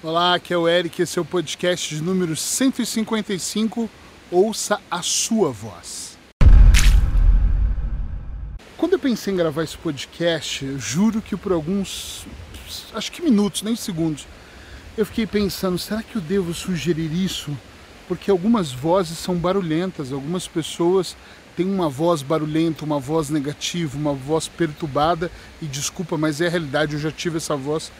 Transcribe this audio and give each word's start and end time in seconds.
Olá, 0.00 0.34
aqui 0.34 0.54
é 0.54 0.56
o 0.56 0.68
Eric, 0.68 1.02
esse 1.02 1.18
é 1.18 1.22
o 1.22 1.24
podcast 1.24 1.92
de 1.92 2.00
número 2.00 2.36
155, 2.36 3.90
Ouça 4.30 4.80
a 4.88 5.02
Sua 5.02 5.50
Voz. 5.50 6.16
Quando 8.76 8.92
eu 8.92 8.98
pensei 9.00 9.34
em 9.34 9.36
gravar 9.36 9.64
esse 9.64 9.76
podcast, 9.76 10.78
juro 10.78 11.20
que 11.20 11.36
por 11.36 11.50
alguns, 11.50 12.24
acho 12.94 13.10
que 13.10 13.20
minutos, 13.20 13.62
nem 13.62 13.74
segundos, 13.74 14.24
eu 14.96 15.04
fiquei 15.04 15.26
pensando, 15.26 15.76
será 15.76 16.00
que 16.00 16.14
eu 16.14 16.22
devo 16.22 16.54
sugerir 16.54 17.12
isso? 17.12 17.50
Porque 18.06 18.30
algumas 18.30 18.70
vozes 18.70 19.18
são 19.18 19.34
barulhentas, 19.34 20.12
algumas 20.12 20.46
pessoas 20.46 21.16
têm 21.56 21.66
uma 21.66 21.88
voz 21.88 22.22
barulhenta, 22.22 22.84
uma 22.84 23.00
voz 23.00 23.30
negativa, 23.30 23.98
uma 23.98 24.14
voz 24.14 24.46
perturbada, 24.46 25.28
e 25.60 25.66
desculpa, 25.66 26.16
mas 26.16 26.40
é 26.40 26.46
a 26.46 26.50
realidade, 26.50 26.94
eu 26.94 27.00
já 27.00 27.10
tive 27.10 27.38
essa 27.38 27.56
voz 27.56 27.90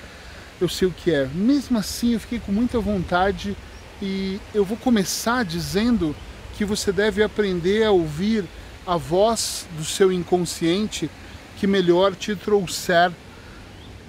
eu 0.61 0.69
sei 0.69 0.89
o 0.89 0.93
que 0.93 1.11
é. 1.11 1.27
Mesmo 1.27 1.79
assim, 1.79 2.15
eu 2.15 2.21
fiquei 2.21 2.39
com 2.39 2.53
muita 2.53 2.81
vontade 2.81 3.57
e 4.03 4.41
eu 4.55 4.65
vou 4.65 4.77
começar 4.77 5.45
dizendo 5.45 6.15
que 6.57 6.65
você 6.65 6.93
deve 6.93 7.23
aprender 7.23 7.85
a 7.85 7.91
ouvir 7.91 8.45
a 8.87 8.97
voz 8.97 9.67
do 9.77 9.85
seu 9.85 10.11
inconsciente 10.11 11.11
que 11.59 11.67
melhor 11.67 12.15
te 12.15 12.35
trouxer 12.35 13.13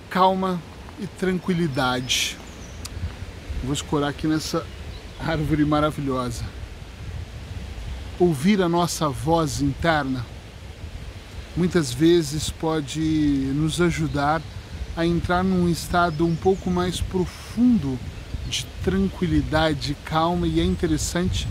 calma 0.09 0.62
e 1.00 1.06
tranquilidade. 1.06 2.38
Vou 3.64 3.73
escorar 3.73 4.09
aqui 4.09 4.26
nessa 4.26 4.66
árvore 5.20 5.66
maravilhosa. 5.66 6.45
Ouvir 8.20 8.62
a 8.62 8.70
nossa 8.70 9.09
voz 9.09 9.62
interna 9.62 10.26
muitas 11.56 11.92
vezes 11.94 12.50
pode 12.50 13.00
nos 13.00 13.81
ajudar 13.81 14.42
a 14.42 14.42
a 14.96 15.06
entrar 15.06 15.44
num 15.44 15.70
estado 15.70 16.26
um 16.26 16.36
pouco 16.36 16.70
mais 16.70 17.00
profundo 17.00 18.00
de 18.48 18.66
tranquilidade, 18.84 19.96
calma 20.06 20.48
e 20.48 20.60
é 20.60 20.64
interessante 20.64 21.48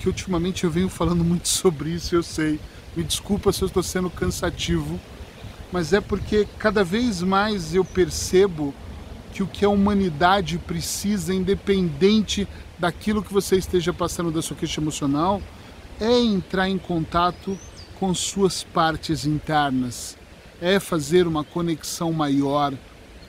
porque 0.00 0.08
ultimamente 0.08 0.64
eu 0.64 0.70
venho 0.70 0.88
falando 0.88 1.22
muito 1.22 1.46
sobre 1.48 1.90
isso, 1.90 2.14
eu 2.14 2.22
sei. 2.22 2.58
Me 2.96 3.04
desculpa 3.04 3.52
se 3.52 3.62
eu 3.62 3.68
estou 3.68 3.82
sendo 3.82 4.08
cansativo, 4.08 4.98
mas 5.70 5.92
é 5.92 6.00
porque 6.00 6.48
cada 6.58 6.82
vez 6.82 7.22
mais 7.22 7.74
eu 7.74 7.84
percebo 7.84 8.74
que 9.32 9.42
o 9.42 9.46
que 9.46 9.64
a 9.64 9.68
humanidade 9.68 10.58
precisa, 10.58 11.34
independente 11.34 12.48
daquilo 12.78 13.22
que 13.22 13.32
você 13.32 13.56
esteja 13.56 13.92
passando 13.92 14.30
da 14.30 14.40
sua 14.40 14.56
queixa 14.56 14.80
emocional, 14.80 15.40
é 16.00 16.18
entrar 16.18 16.68
em 16.68 16.78
contato 16.78 17.56
com 17.98 18.12
suas 18.14 18.64
partes 18.64 19.26
internas, 19.26 20.16
é 20.60 20.78
fazer 20.78 21.26
uma 21.26 21.42
conexão 21.42 22.12
maior 22.12 22.74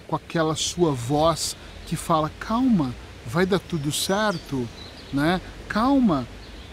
com 0.07 0.15
aquela 0.15 0.55
sua 0.55 0.91
voz 0.91 1.55
que 1.87 1.95
fala: 1.95 2.31
calma, 2.39 2.93
vai 3.25 3.45
dar 3.45 3.59
tudo 3.59 3.91
certo, 3.91 4.67
né? 5.13 5.39
Calma, 5.67 6.27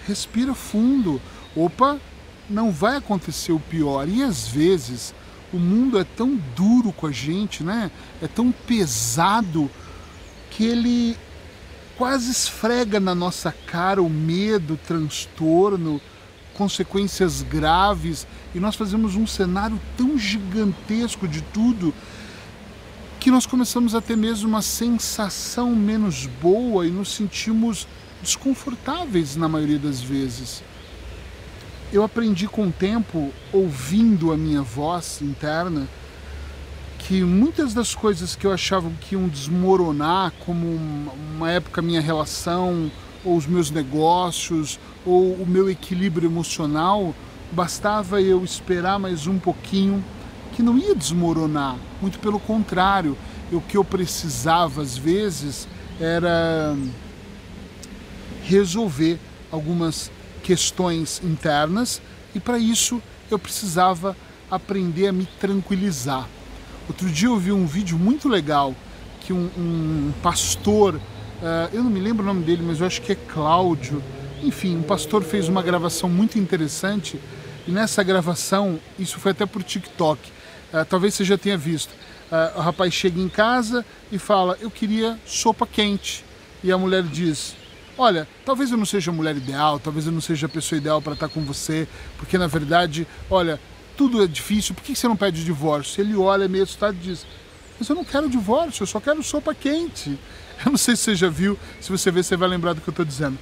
respira 0.07 0.55
fundo. 0.55 1.21
Opa, 1.55 1.99
não 2.49 2.71
vai 2.71 2.97
acontecer 2.97 3.53
o 3.53 3.61
pior. 3.61 4.09
E 4.09 4.23
às 4.23 4.49
vezes 4.49 5.15
o 5.53 5.59
mundo 5.59 5.99
é 5.99 6.05
tão 6.05 6.37
duro 6.57 6.93
com 6.93 7.07
a 7.07 7.13
gente, 7.13 7.63
né? 7.63 7.91
É 8.21 8.27
tão 8.27 8.53
pesado 8.53 9.71
que 10.51 10.65
ele 10.65 11.17
quase 11.97 12.31
esfrega 12.31 13.01
na 13.01 13.15
nossa 13.15 13.53
cara 13.53 14.03
o 14.03 14.09
medo, 14.09 14.75
o 14.75 14.77
transtorno, 14.77 16.01
consequências 16.59 17.41
graves, 17.43 18.27
e 18.53 18.59
nós 18.59 18.75
fazemos 18.75 19.15
um 19.15 19.29
cenário 19.29 19.81
tão 19.97 20.19
gigantesco 20.19 21.29
de 21.29 21.41
tudo 21.41 21.95
que 23.21 23.31
nós 23.31 23.47
começamos 23.47 23.95
a 23.95 24.01
ter 24.01 24.17
mesmo 24.17 24.49
uma 24.49 24.61
sensação 24.61 25.75
menos 25.77 26.27
boa 26.27 26.85
e 26.85 26.91
nos 26.91 27.13
sentimos 27.13 27.87
desconfortáveis 28.21 29.37
na 29.37 29.49
maioria 29.49 29.79
das 29.79 30.01
vezes. 30.01 30.65
Eu 31.93 32.03
aprendi 32.03 32.49
com 32.49 32.67
o 32.67 32.73
tempo, 32.73 33.33
ouvindo 33.53 34.33
a 34.33 34.37
minha 34.37 34.63
voz 34.63 35.23
interna, 35.23 35.89
que 36.99 37.23
muitas 37.23 37.73
das 37.73 37.95
coisas 37.95 38.35
que 38.35 38.47
eu 38.47 38.53
achava 38.53 38.91
que 39.01 39.15
iam 39.15 39.29
desmoronar, 39.29 40.33
como 40.45 40.67
uma 41.37 41.51
época 41.51 41.81
minha 41.81 42.01
relação, 42.01 42.91
ou 43.25 43.37
os 43.37 43.47
meus 43.47 43.71
negócios, 43.71 44.79
ou 45.09 45.33
o 45.33 45.47
meu 45.47 45.71
equilíbrio 45.71 46.29
emocional, 46.29 47.15
bastava 47.51 48.21
eu 48.21 48.45
esperar 48.45 48.99
mais 48.99 49.27
um 49.27 49.39
pouquinho 49.39 50.05
que 50.55 50.63
não 50.63 50.77
ia 50.77 50.95
desmoronar, 50.95 51.77
muito 52.03 52.19
pelo 52.19 52.39
contrário, 52.39 53.17
o 53.51 53.61
que 53.61 53.79
eu 53.79 53.85
precisava 53.85 54.83
às 54.83 54.99
vezes 54.99 55.67
era 55.99 56.77
resolver 58.45 59.19
algumas 59.51 60.11
questões 60.43 61.23
internas 61.25 62.03
e 62.35 62.41
para 62.41 62.59
isso 62.59 63.01
eu 63.31 63.39
precisava 63.39 64.15
aprender 64.51 65.09
a 65.09 65.13
me 65.13 65.27
tranquilizar. 65.41 66.29
Outro 66.87 67.09
dia 67.09 67.29
eu 67.29 67.39
vi 67.39 67.53
um 67.53 67.67
vídeo 67.67 67.99
muito 67.99 68.29
legal 68.29 68.75
que 69.21 69.33
um, 69.33 69.49
um 69.57 70.13
pastor, 70.23 70.97
uh, 70.97 71.01
eu 71.73 71.83
não 71.83 71.91
me 71.91 72.01
lembro 72.01 72.23
o 72.23 72.27
nome 72.27 72.45
dele, 72.45 72.63
mas 72.63 72.81
eu 72.81 72.87
acho 72.87 73.01
que 73.01 73.13
é 73.13 73.15
Cláudio, 73.15 74.03
enfim, 74.43 74.77
um 74.77 74.83
pastor 74.83 75.23
fez 75.23 75.49
uma 75.49 75.63
gravação 75.63 76.09
muito 76.09 76.39
interessante 76.39 77.19
e 77.67 77.71
nessa 77.71 78.03
gravação, 78.03 78.81
isso 78.99 79.19
foi 79.19 79.33
até 79.33 79.45
por 79.45 79.63
TikTok, 79.63 80.21
uh, 80.73 80.85
talvez 80.89 81.15
você 81.15 81.25
já 81.25 81.37
tenha 81.37 81.59
visto. 81.59 81.91
Uh, 82.31 82.59
o 82.59 82.61
rapaz 82.63 82.93
chega 82.95 83.21
em 83.21 83.29
casa 83.29 83.85
e 84.11 84.19
fala: 84.19 84.57
Eu 84.61 84.71
queria 84.71 85.19
sopa 85.27 85.67
quente. 85.67 86.25
E 86.63 86.73
a 86.73 86.79
mulher 86.79 87.03
diz: 87.03 87.55
Olha, 87.97 88.29
talvez 88.45 88.71
eu 88.71 88.79
não 88.79 88.87
seja 88.87 89.11
a 89.11 89.15
mulher 89.15 89.37
ideal, 89.37 89.79
talvez 89.79 90.07
eu 90.07 90.13
não 90.13 90.21
seja 90.21 90.47
a 90.47 90.49
pessoa 90.49 90.79
ideal 90.79 91.03
para 91.03 91.15
estar 91.15 91.29
com 91.29 91.43
você, 91.43 91.87
porque 92.17 92.39
na 92.39 92.47
verdade, 92.47 93.07
olha, 93.31 93.61
tudo 93.97 94.23
é 94.23 94.27
difícil, 94.27 94.75
por 94.75 94.85
que 94.85 94.95
você 94.95 95.09
não 95.09 95.17
pede 95.17 95.45
divórcio? 95.45 96.01
Ele 96.01 96.15
olha 96.17 96.49
meio 96.49 96.65
assustado 96.65 96.97
e 96.97 97.01
diz: 97.01 97.27
Mas 97.79 97.89
eu 97.89 97.97
não 97.97 98.05
quero 98.05 98.31
divórcio, 98.31 98.83
eu 98.83 98.87
só 98.87 99.01
quero 99.01 99.23
sopa 99.23 99.55
quente. 99.55 100.19
Eu 100.65 100.73
não 100.73 100.77
sei 100.77 100.97
se 100.97 101.05
você 101.05 101.15
já 101.15 101.29
viu, 101.29 101.57
se 101.81 101.89
você 101.89 102.11
ver, 102.11 102.25
você 102.25 102.37
vai 102.37 102.49
lembrar 102.49 102.73
do 102.73 102.81
que 102.81 102.89
eu 102.89 102.91
estou 102.91 103.05
dizendo. 103.05 103.39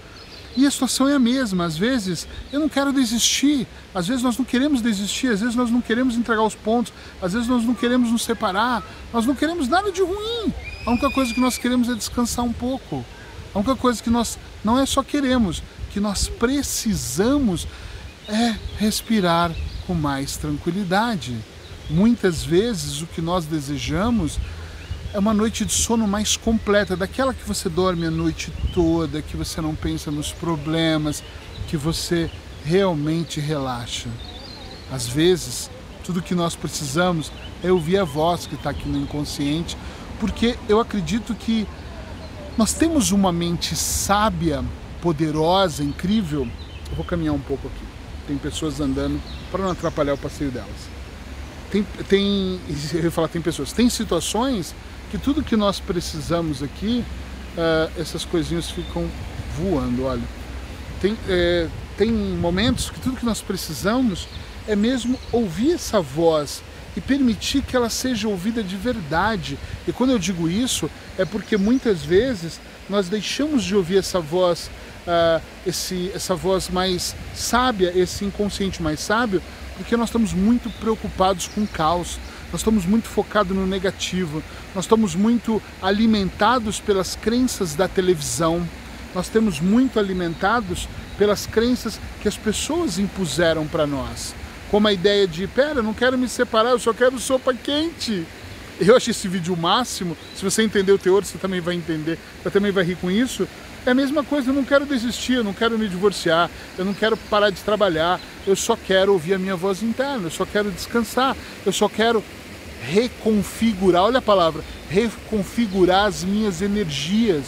E 0.57 0.67
a 0.67 0.71
situação 0.71 1.07
é 1.07 1.15
a 1.15 1.19
mesma. 1.19 1.65
Às 1.67 1.77
vezes 1.77 2.27
eu 2.51 2.59
não 2.59 2.69
quero 2.69 2.93
desistir, 2.93 3.67
às 3.95 4.09
vezes 4.09 4.23
nós 4.23 4.39
não 4.39 4.45
queremos 4.45 4.81
desistir, 4.81 5.29
às 5.29 5.41
vezes 5.41 5.55
nós 5.55 5.71
não 5.71 5.81
queremos 5.81 6.17
entregar 6.17 6.43
os 6.43 6.55
pontos, 6.55 6.93
às 7.21 7.35
vezes 7.35 7.47
nós 7.47 7.63
não 7.65 7.75
queremos 7.75 8.11
nos 8.11 8.25
separar, 8.25 8.83
nós 9.13 9.27
não 9.27 9.35
queremos 9.35 9.69
nada 9.69 9.93
de 9.93 10.01
ruim. 10.01 10.53
A 10.87 10.91
única 10.91 11.11
coisa 11.11 11.35
que 11.35 11.41
nós 11.41 11.59
queremos 11.59 11.89
é 11.89 11.95
descansar 11.95 12.45
um 12.45 12.53
pouco. 12.53 13.05
A 13.55 13.59
única 13.59 13.77
coisa 13.77 14.03
que 14.03 14.11
nós 14.11 14.39
não 14.65 14.79
é 14.79 14.87
só 14.87 15.03
queremos, 15.03 15.63
que 15.93 16.01
nós 16.01 16.29
precisamos 16.29 17.67
é 18.29 18.55
respirar 18.79 19.53
com 19.87 19.95
mais 19.95 20.37
tranquilidade. 20.37 21.37
Muitas 21.89 22.43
vezes 22.43 23.01
o 23.03 23.07
que 23.07 23.21
nós 23.21 23.45
desejamos 23.45 24.39
é 25.13 25.19
uma 25.19 25.35
noite 25.35 25.65
de 25.65 25.73
sono 25.73 26.07
mais 26.07 26.37
completa, 26.37 26.97
daquela 26.97 27.33
que 27.33 27.47
você 27.47 27.69
dorme 27.69 28.07
a 28.07 28.11
noite 28.11 28.53
toda, 28.73 29.23
que 29.23 29.37
você 29.37 29.61
não 29.61 29.75
pensa 29.75 30.11
nos 30.11 30.33
problemas, 30.33 31.23
que 31.69 31.77
você 31.77 32.31
realmente 32.65 33.41
relaxa. 33.41 34.09
Às 34.91 35.07
vezes, 35.07 35.71
tudo 36.05 36.23
que 36.23 36.35
nós 36.35 36.55
precisamos 36.55 37.33
é 37.63 37.71
ouvir 37.73 37.99
a 37.99 38.05
voz 38.05 38.47
que 38.47 38.55
está 38.55 38.71
aqui 38.71 38.89
no 38.89 38.99
inconsciente, 38.99 39.77
porque 40.21 40.57
eu 40.69 40.81
acredito 40.81 41.35
que 41.35 41.67
nós 42.57 42.73
temos 42.73 43.11
uma 43.11 43.33
mente 43.33 43.75
sábia, 43.77 44.65
poderosa, 45.03 45.83
incrível. 45.83 46.49
Eu 46.91 46.97
vou 46.97 47.05
caminhar 47.05 47.35
um 47.35 47.41
pouco 47.41 47.69
aqui. 47.69 47.85
Tem 48.27 48.37
pessoas 48.39 48.81
andando 48.81 49.21
para 49.51 49.63
não 49.63 49.71
atrapalhar 49.71 50.15
o 50.15 50.19
passeio 50.19 50.51
delas. 50.51 50.97
Tem, 51.71 51.83
tem, 52.09 52.61
eu 52.95 53.05
ia 53.05 53.11
falar 53.11 53.29
tem 53.29 53.43
pessoas, 53.43 53.73
tem 53.73 53.91
situações 53.91 54.75
que 55.11 55.19
tudo 55.19 55.43
que 55.43 55.57
nós 55.57 55.81
precisamos 55.81 56.63
aqui, 56.63 57.05
uh, 57.57 58.01
essas 58.01 58.25
coisinhas 58.25 58.71
ficam 58.71 59.09
voando, 59.57 60.05
olha. 60.05 60.23
Tem, 61.01 61.17
é, 61.29 61.69
tem 61.97 62.11
momentos 62.11 62.91
que 62.91 62.99
tudo 63.01 63.17
que 63.17 63.25
nós 63.27 63.43
precisamos 63.43 64.27
é 64.67 64.75
mesmo 64.75 65.19
ouvir 65.31 65.73
essa 65.73 66.01
voz 66.01 66.63
e 66.97 67.01
permitir 67.01 67.63
que 67.63 67.77
ela 67.77 67.91
seja 67.91 68.27
ouvida 68.29 68.63
de 68.63 68.77
verdade. 68.77 69.59
E 69.87 69.93
quando 69.93 70.11
eu 70.11 70.19
digo 70.19 70.49
isso, 70.49 70.91
é 71.19 71.25
porque 71.25 71.57
muitas 71.57 72.03
vezes 72.03 72.59
nós 72.89 73.09
deixamos 73.09 73.63
de 73.63 73.77
ouvir 73.77 73.99
essa 73.99 74.21
voz, 74.21 74.71
uh, 75.07 75.43
esse, 75.67 76.11
essa 76.15 76.35
voz 76.35 76.69
mais 76.71 77.15
sábia, 77.35 77.93
esse 77.95 78.25
inconsciente 78.25 78.83
mais 78.83 79.01
sábio, 79.01 79.43
porque 79.77 79.97
nós 79.97 80.09
estamos 80.09 80.33
muito 80.33 80.71
preocupados 80.81 81.47
com 81.49 81.63
o 81.63 81.67
caos 81.67 82.19
nós 82.57 82.63
estamos 82.63 82.87
muito 82.87 83.07
focados 83.07 83.55
no 83.55 83.67
negativo, 83.67 84.43
nós 84.75 84.85
estamos 84.85 85.15
muito 85.15 85.63
alimentados 85.83 86.81
pelas 86.81 87.15
crenças 87.15 87.75
da 87.75 87.87
televisão, 87.87 88.67
nós 89.15 89.29
temos 89.29 89.61
muito 89.61 89.99
alimentados 89.99 90.89
pelas 91.19 91.45
crenças 91.45 92.01
que 92.23 92.27
as 92.27 92.39
pessoas 92.39 92.99
impuseram 92.99 93.67
para 93.67 93.87
nós. 93.87 94.35
Como 94.71 94.89
a 94.89 94.93
ideia 94.95 95.29
de, 95.29 95.47
pera, 95.47 95.83
não 95.83 95.93
quero 95.93 96.17
me 96.17 96.31
separar, 96.31 96.71
eu 96.71 96.79
só 96.79 96.95
quero 96.95 97.19
sopa 97.19 97.53
quente. 97.53 98.27
eu 98.81 98.97
achei 98.97 99.11
esse 99.11 99.29
vídeo 99.29 99.53
o 99.53 99.57
máximo. 99.57 100.17
Se 100.35 100.43
você 100.43 100.63
entender 100.63 100.93
o 100.93 100.99
teor, 100.99 101.27
você 101.27 101.37
também 101.37 101.61
vai 101.61 101.75
entender, 101.75 102.19
você 102.43 102.51
também 102.51 102.73
vai 102.73 102.85
rir 102.85 102.97
com 102.97 103.11
isso. 103.11 103.47
É 103.85 103.91
a 103.91 103.95
mesma 103.95 104.25
coisa, 104.25 104.51
eu 104.51 104.55
não 104.55 104.65
quero 104.65 104.85
desistir, 104.85 105.35
eu 105.35 105.45
não 105.45 105.53
quero 105.53 105.79
me 105.79 105.89
divorciar, 105.89 106.51
eu 106.77 106.85
não 106.85 106.93
quero 106.93 107.17
parar 107.17 107.51
de 107.51 107.61
trabalhar, 107.61 108.19
eu 108.45 108.57
só 108.57 108.77
quero 108.77 109.13
ouvir 109.13 109.35
a 109.35 109.39
minha 109.39 109.55
voz 109.55 109.81
interna, 109.81 110.27
eu 110.27 110.31
só 110.31 110.45
quero 110.45 110.73
descansar, 110.73 111.37
eu 111.65 111.73
só 111.73 111.89
quero 111.89 112.25
reconfigurar, 112.87 114.05
olha 114.05 114.19
a 114.19 114.23
palavra, 114.23 114.63
reconfigurar 114.89 116.07
as 116.07 116.23
minhas 116.25 116.63
energias. 116.63 117.45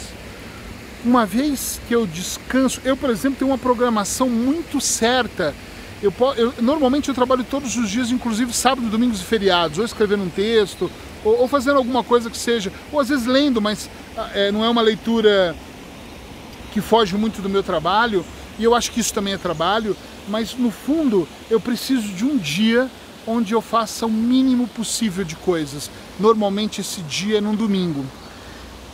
Uma 1.03 1.25
vez 1.25 1.79
que 1.87 1.95
eu 1.95 2.05
descanso, 2.05 2.81
eu, 2.83 2.97
por 2.97 3.09
exemplo, 3.09 3.39
tenho 3.39 3.51
uma 3.51 3.57
programação 3.57 4.29
muito 4.29 4.81
certa. 4.81 5.55
Eu, 6.03 6.13
eu, 6.35 6.53
normalmente 6.61 7.09
eu 7.09 7.15
trabalho 7.15 7.43
todos 7.43 7.77
os 7.77 7.89
dias, 7.89 8.11
inclusive 8.11 8.51
sábado, 8.53 8.89
domingos 8.89 9.21
e 9.21 9.23
feriados, 9.23 9.77
ou 9.77 9.85
escrevendo 9.85 10.23
um 10.23 10.29
texto, 10.29 10.91
ou, 11.23 11.41
ou 11.41 11.47
fazendo 11.47 11.77
alguma 11.77 12.03
coisa 12.03 12.29
que 12.29 12.37
seja, 12.37 12.71
ou 12.91 12.99
às 12.99 13.07
vezes 13.07 13.25
lendo, 13.25 13.61
mas 13.61 13.89
é, 14.33 14.51
não 14.51 14.63
é 14.63 14.69
uma 14.69 14.81
leitura 14.81 15.55
que 16.73 16.81
foge 16.81 17.15
muito 17.15 17.41
do 17.41 17.49
meu 17.49 17.63
trabalho, 17.63 18.25
e 18.57 18.63
eu 18.63 18.75
acho 18.75 18.91
que 18.91 18.99
isso 18.99 19.13
também 19.13 19.33
é 19.33 19.37
trabalho, 19.37 19.95
mas 20.27 20.53
no 20.53 20.69
fundo 20.69 21.27
eu 21.49 21.59
preciso 21.59 22.09
de 22.09 22.25
um 22.25 22.37
dia 22.37 22.89
onde 23.29 23.53
eu 23.53 23.61
faça 23.61 24.07
o 24.07 24.11
mínimo 24.11 24.67
possível 24.67 25.23
de 25.23 25.35
coisas. 25.35 25.89
Normalmente 26.19 26.81
esse 26.81 27.01
dia 27.03 27.37
é 27.37 27.41
num 27.41 27.55
domingo. 27.55 28.03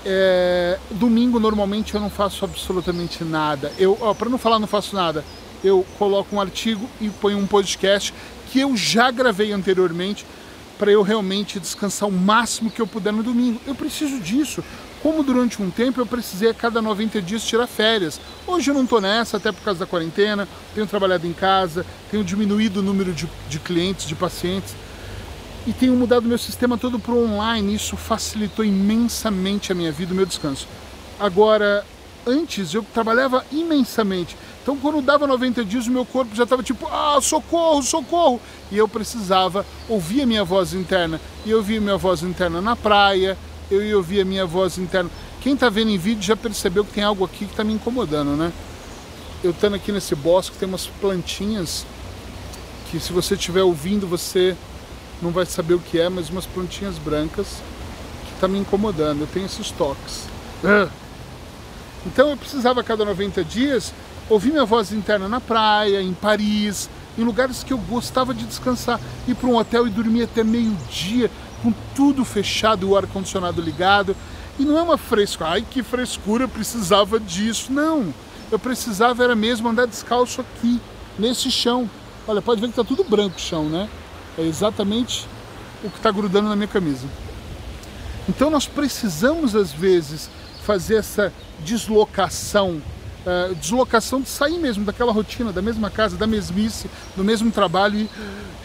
É, 0.05 0.77
domingo 0.91 1.39
normalmente 1.39 1.95
eu 1.95 2.01
não 2.01 2.09
faço 2.09 2.43
absolutamente 2.43 3.23
nada. 3.23 3.71
Eu, 3.79 3.95
para 4.17 4.29
não 4.29 4.37
falar 4.37 4.59
não 4.59 4.67
faço 4.67 4.93
nada, 4.93 5.23
eu 5.63 5.85
coloco 5.97 6.35
um 6.35 6.41
artigo 6.41 6.87
e 6.99 7.09
ponho 7.09 7.37
um 7.37 7.47
podcast 7.47 8.13
que 8.51 8.59
eu 8.59 8.75
já 8.75 9.09
gravei 9.09 9.53
anteriormente 9.53 10.25
para 10.77 10.91
eu 10.91 11.01
realmente 11.01 11.59
descansar 11.59 12.07
o 12.07 12.11
máximo 12.11 12.69
que 12.69 12.81
eu 12.81 12.87
puder 12.87 13.13
no 13.13 13.23
domingo. 13.23 13.59
Eu 13.65 13.75
preciso 13.75 14.19
disso. 14.19 14.63
Como 15.01 15.21
durante 15.23 15.61
um 15.61 15.69
tempo 15.69 16.01
eu 16.01 16.05
precisei 16.05 16.49
a 16.49 16.53
cada 16.53 16.81
90 16.81 17.21
dias 17.21 17.43
tirar 17.45 17.67
férias. 17.67 18.19
Hoje 18.47 18.71
eu 18.71 18.73
não 18.73 18.83
estou 18.83 18.99
nessa, 18.99 19.37
até 19.37 19.51
por 19.51 19.61
causa 19.61 19.81
da 19.81 19.85
quarentena, 19.85 20.47
tenho 20.73 20.87
trabalhado 20.87 21.27
em 21.27 21.33
casa, 21.33 21.85
tenho 22.09 22.23
diminuído 22.23 22.79
o 22.79 22.83
número 22.83 23.13
de, 23.13 23.29
de 23.47 23.59
clientes, 23.59 24.07
de 24.07 24.15
pacientes 24.15 24.73
e 25.67 25.73
tenho 25.73 25.95
mudado 25.95 26.27
meu 26.27 26.37
sistema 26.37 26.77
todo 26.77 26.99
para 26.99 27.13
o 27.13 27.23
online. 27.23 27.75
Isso 27.75 27.95
facilitou 27.95 28.63
imensamente 28.65 29.71
a 29.71 29.75
minha 29.75 29.91
vida, 29.91 30.13
o 30.13 30.15
meu 30.15 30.25
descanso. 30.25 30.67
Agora, 31.19 31.85
antes 32.25 32.73
eu 32.73 32.83
trabalhava 32.93 33.45
imensamente. 33.51 34.35
Então, 34.61 34.77
quando 34.77 35.01
dava 35.01 35.27
90 35.27 35.63
dias, 35.63 35.87
o 35.87 35.91
meu 35.91 36.05
corpo 36.05 36.35
já 36.35 36.43
estava 36.43 36.63
tipo, 36.63 36.87
ah, 36.87 37.19
socorro, 37.21 37.83
socorro. 37.83 38.41
E 38.71 38.77
eu 38.77 38.87
precisava 38.87 39.65
ouvir 39.87 40.23
a 40.23 40.25
minha 40.25 40.43
voz 40.43 40.73
interna. 40.73 41.21
E 41.45 41.51
eu 41.51 41.57
ouvia 41.57 41.79
minha 41.79 41.97
voz 41.97 42.23
interna 42.23 42.61
na 42.61 42.75
praia, 42.75 43.37
eu 43.69 43.83
ia 43.83 43.95
ouvir 43.95 44.21
a 44.21 44.25
minha 44.25 44.45
voz 44.45 44.77
interna. 44.77 45.09
Quem 45.41 45.53
está 45.53 45.69
vendo 45.69 45.91
em 45.91 45.97
vídeo 45.97 46.23
já 46.23 46.35
percebeu 46.35 46.83
que 46.83 46.93
tem 46.93 47.03
algo 47.03 47.23
aqui 47.23 47.45
que 47.45 47.51
está 47.51 47.63
me 47.63 47.73
incomodando, 47.73 48.31
né? 48.31 48.51
Eu 49.43 49.51
estando 49.51 49.75
aqui 49.75 49.91
nesse 49.91 50.15
bosque, 50.15 50.57
tem 50.57 50.67
umas 50.67 50.87
plantinhas 50.87 51.85
que 52.89 52.99
se 52.99 53.13
você 53.13 53.35
estiver 53.35 53.61
ouvindo, 53.61 54.07
você 54.07 54.55
não 55.21 55.29
vai 55.29 55.45
saber 55.45 55.75
o 55.75 55.79
que 55.79 55.99
é, 55.99 56.09
mas 56.09 56.29
umas 56.29 56.47
plantinhas 56.47 56.97
brancas 56.97 57.61
que 58.25 58.33
está 58.33 58.47
me 58.47 58.57
incomodando. 58.57 59.21
Eu 59.21 59.27
tenho 59.27 59.45
esses 59.45 59.69
toques. 59.69 60.23
Então 62.05 62.29
eu 62.29 62.37
precisava 62.37 62.81
a 62.81 62.83
cada 62.83 63.03
90 63.03 63.43
dias 63.43 63.93
ouvir 64.29 64.51
minha 64.51 64.65
voz 64.65 64.91
interna 64.91 65.27
na 65.27 65.39
praia, 65.39 66.01
em 66.01 66.13
Paris, 66.13 66.89
em 67.17 67.23
lugares 67.23 67.63
que 67.63 67.73
eu 67.73 67.77
gostava 67.77 68.33
de 68.33 68.45
descansar, 68.45 68.99
ir 69.27 69.35
para 69.35 69.49
um 69.49 69.55
hotel 69.55 69.87
e 69.87 69.89
dormir 69.89 70.23
até 70.23 70.43
meio-dia 70.43 71.29
com 71.61 71.73
tudo 71.95 72.25
fechado 72.25 72.85
e 72.85 72.89
o 72.89 72.97
ar-condicionado 72.97 73.61
ligado. 73.61 74.15
E 74.59 74.63
não 74.63 74.77
é 74.77 74.81
uma 74.81 74.97
frescura, 74.97 75.49
ai 75.51 75.65
que 75.69 75.83
frescura, 75.83 76.47
precisava 76.47 77.19
disso. 77.19 77.71
Não, 77.71 78.13
eu 78.51 78.59
precisava 78.59 79.23
era 79.23 79.35
mesmo 79.35 79.67
andar 79.67 79.85
descalço 79.85 80.41
aqui, 80.41 80.79
nesse 81.17 81.49
chão. 81.51 81.89
Olha, 82.27 82.41
pode 82.41 82.61
ver 82.61 82.67
que 82.67 82.73
está 82.73 82.83
tudo 82.83 83.03
branco 83.03 83.37
o 83.37 83.41
chão, 83.41 83.65
né? 83.69 83.89
É 84.37 84.41
exatamente 84.41 85.27
o 85.83 85.89
que 85.89 85.97
está 85.97 86.11
grudando 86.11 86.49
na 86.49 86.55
minha 86.55 86.67
camisa. 86.67 87.07
Então 88.27 88.49
nós 88.49 88.65
precisamos, 88.65 89.55
às 89.55 89.71
vezes, 89.71 90.29
fazer 90.65 90.95
essa 90.95 91.31
deslocação 91.59 92.81
uh, 93.25 93.53
deslocação 93.55 94.21
de 94.21 94.29
sair 94.29 94.57
mesmo 94.57 94.85
daquela 94.85 95.11
rotina, 95.11 95.51
da 95.51 95.61
mesma 95.61 95.89
casa, 95.89 96.15
da 96.15 96.27
mesmice, 96.27 96.89
do 97.15 97.23
mesmo 97.23 97.51
trabalho 97.51 97.99
e 97.99 98.09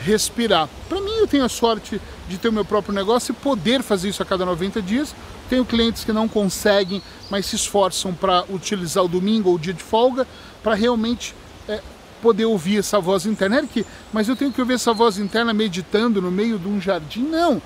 respirar. 0.02 0.68
Para 0.88 1.00
mim, 1.00 1.12
eu 1.18 1.26
tenho 1.26 1.44
a 1.44 1.48
sorte 1.48 2.00
de 2.28 2.38
ter 2.38 2.48
o 2.48 2.52
meu 2.52 2.64
próprio 2.64 2.94
negócio 2.94 3.32
e 3.32 3.34
poder 3.34 3.82
fazer 3.82 4.08
isso 4.08 4.22
a 4.22 4.26
cada 4.26 4.44
90 4.44 4.80
dias. 4.80 5.14
Tenho 5.48 5.64
clientes 5.64 6.04
que 6.04 6.12
não 6.12 6.28
conseguem, 6.28 7.02
mas 7.28 7.46
se 7.46 7.56
esforçam 7.56 8.14
para 8.14 8.44
utilizar 8.48 9.04
o 9.04 9.08
domingo 9.08 9.48
ou 9.48 9.56
o 9.56 9.58
dia 9.58 9.74
de 9.74 9.82
folga 9.82 10.26
para 10.62 10.74
realmente 10.74 11.34
é, 11.68 11.80
poder 12.22 12.44
ouvir 12.44 12.78
essa 12.78 13.00
voz 13.00 13.26
interna. 13.26 13.66
que, 13.66 13.84
mas 14.12 14.28
eu 14.28 14.36
tenho 14.36 14.52
que 14.52 14.60
ouvir 14.60 14.74
essa 14.74 14.92
voz 14.92 15.18
interna 15.18 15.52
meditando 15.52 16.22
no 16.22 16.30
meio 16.30 16.58
de 16.58 16.68
um 16.68 16.80
jardim? 16.80 17.22
Não 17.22 17.60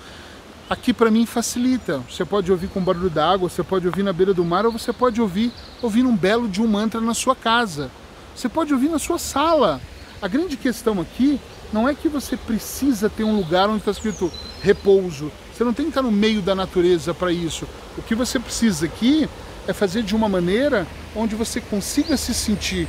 aqui 0.68 0.92
para 0.92 1.10
mim 1.10 1.26
facilita. 1.26 2.02
Você 2.10 2.24
pode 2.24 2.50
ouvir 2.50 2.68
com 2.68 2.80
barulho 2.80 3.10
d'água, 3.10 3.48
você 3.48 3.62
pode 3.62 3.86
ouvir 3.86 4.02
na 4.02 4.12
beira 4.12 4.32
do 4.32 4.44
mar, 4.44 4.66
ou 4.66 4.72
você 4.72 4.92
pode 4.92 5.20
ouvir 5.20 5.52
ouvindo 5.82 6.08
um 6.08 6.16
belo 6.16 6.48
de 6.48 6.60
um 6.62 6.66
mantra 6.66 7.00
na 7.00 7.14
sua 7.14 7.36
casa. 7.36 7.90
Você 8.34 8.48
pode 8.48 8.72
ouvir 8.72 8.88
na 8.88 8.98
sua 8.98 9.18
sala. 9.18 9.80
A 10.20 10.28
grande 10.28 10.56
questão 10.56 11.00
aqui 11.00 11.40
não 11.72 11.88
é 11.88 11.94
que 11.94 12.08
você 12.08 12.36
precisa 12.36 13.10
ter 13.10 13.24
um 13.24 13.36
lugar 13.36 13.68
onde 13.68 13.78
está 13.78 13.90
escrito 13.90 14.30
repouso. 14.62 15.30
Você 15.52 15.62
não 15.62 15.72
tem 15.72 15.86
que 15.86 15.90
estar 15.90 16.02
no 16.02 16.10
meio 16.10 16.40
da 16.40 16.54
natureza 16.54 17.12
para 17.12 17.32
isso. 17.32 17.68
O 17.96 18.02
que 18.02 18.14
você 18.14 18.38
precisa 18.38 18.86
aqui 18.86 19.28
é 19.66 19.72
fazer 19.72 20.02
de 20.02 20.14
uma 20.14 20.28
maneira 20.28 20.86
onde 21.14 21.34
você 21.34 21.60
consiga 21.60 22.16
se 22.16 22.34
sentir 22.34 22.88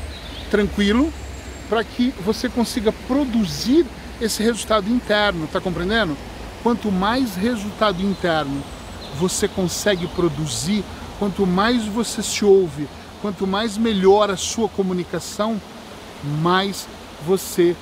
tranquilo 0.50 1.12
para 1.70 1.84
que 1.84 2.14
você 2.24 2.48
consiga 2.48 2.92
produzir 2.92 3.86
esse 4.22 4.42
resultado 4.42 4.90
interno, 4.90 5.48
tá 5.48 5.60
compreendendo? 5.60 6.16
Quanto 6.66 6.92
mais 6.92 7.36
resultado 7.36 8.02
interno 8.02 8.60
você 9.20 9.48
consegue 9.48 10.08
produzir, 10.08 10.84
quanto 11.20 11.46
mais 11.46 11.86
você 11.86 12.24
se 12.24 12.44
ouve, 12.44 12.88
quanto 13.22 13.46
mais 13.46 13.78
melhora 13.78 14.34
a 14.34 14.38
sua 14.38 14.68
comunicação, 14.68 15.62
mais 16.42 16.88
você 17.24 17.76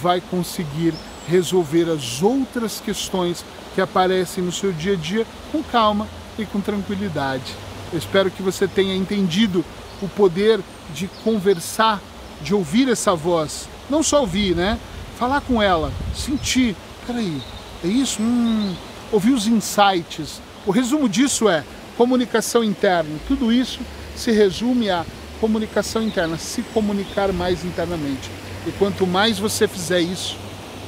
vai 0.00 0.20
conseguir 0.20 0.94
resolver 1.26 1.90
as 1.90 2.22
outras 2.22 2.78
questões 2.78 3.44
que 3.74 3.80
aparecem 3.80 4.44
no 4.44 4.52
seu 4.52 4.70
dia 4.70 4.92
a 4.92 4.96
dia 4.96 5.26
com 5.50 5.60
calma 5.60 6.06
e 6.38 6.46
com 6.46 6.60
tranquilidade. 6.60 7.56
Eu 7.92 7.98
espero 7.98 8.30
que 8.30 8.40
você 8.40 8.68
tenha 8.68 8.94
entendido 8.94 9.64
o 10.00 10.06
poder 10.06 10.60
de 10.94 11.08
conversar, 11.24 12.00
de 12.40 12.54
ouvir 12.54 12.88
essa 12.88 13.16
voz. 13.16 13.68
Não 13.90 14.00
só 14.00 14.20
ouvir, 14.20 14.54
né? 14.54 14.78
Falar 15.18 15.40
com 15.40 15.60
ela, 15.60 15.92
sentir. 16.14 16.76
Peraí, 17.04 17.42
é 17.84 17.86
isso? 17.88 18.22
Hum, 18.22 18.74
ouvir 19.10 19.32
os 19.32 19.46
insights. 19.46 20.40
O 20.66 20.70
resumo 20.70 21.08
disso 21.08 21.48
é 21.48 21.64
comunicação 21.96 22.62
interna. 22.62 23.10
Tudo 23.26 23.52
isso 23.52 23.80
se 24.16 24.30
resume 24.30 24.90
a 24.90 25.04
comunicação 25.40 26.02
interna, 26.02 26.36
se 26.38 26.62
comunicar 26.62 27.32
mais 27.32 27.64
internamente. 27.64 28.30
E 28.66 28.72
quanto 28.72 29.06
mais 29.06 29.38
você 29.38 29.66
fizer 29.66 30.00
isso, 30.00 30.36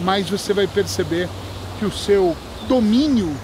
mais 0.01 0.31
você 0.31 0.53
vai 0.53 0.67
perceber 0.67 1.29
que 1.79 1.85
o 1.85 1.91
seu 1.91 2.37
domínio 2.69 3.35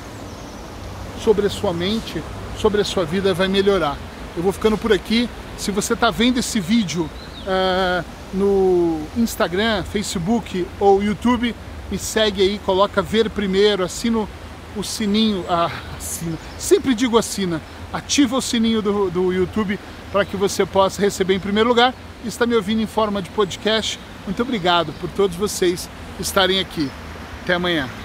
sobre 1.23 1.47
a 1.47 1.51
sua 1.51 1.73
mente, 1.73 2.23
sobre 2.59 2.81
a 2.81 2.85
sua 2.85 3.05
vida 3.05 3.35
vai 3.35 3.49
melhorar. 3.49 3.97
Eu 4.37 4.43
vou 4.43 4.53
ficando 4.53 4.79
por 4.79 4.93
aqui. 4.93 5.29
Se 5.59 5.71
você 5.71 5.95
está 5.95 6.11
vendo 6.11 6.39
esse 6.39 6.61
vídeo 6.61 7.11
uh, 7.43 8.05
no 8.33 9.01
Instagram, 9.17 9.83
Facebook 9.83 10.67
ou 10.79 11.03
YouTube, 11.03 11.55
me 11.91 11.99
segue 11.99 12.43
aí, 12.43 12.59
coloca 12.65 13.03
ver 13.03 13.29
primeiro, 13.31 13.85
assina 13.85 14.27
o 14.77 14.83
sininho, 14.83 15.45
ah, 15.49 15.71
assina, 15.97 16.39
sempre 16.59 16.95
digo 16.95 17.19
assina, 17.19 17.61
ativa 17.93 18.37
o 18.37 18.43
sininho 18.43 18.81
do, 18.81 19.11
do 19.11 19.33
YouTube 19.33 19.79
para 20.13 20.25
que 20.25 20.37
você 20.37 20.65
possa 20.65 21.01
receber 21.01 21.35
em 21.35 21.41
primeiro 21.41 21.69
lugar. 21.69 21.95
Está 22.25 22.47
me 22.47 22.55
ouvindo 22.55 22.83
em 22.83 22.87
forma 22.87 23.23
de 23.23 23.31
podcast. 23.31 23.99
Muito 24.27 24.43
obrigado 24.43 24.93
por 25.01 25.09
todos 25.11 25.37
vocês 25.37 25.89
estarem 26.19 26.61
aqui. 26.61 26.91
Até 27.43 27.55
amanhã. 27.55 28.00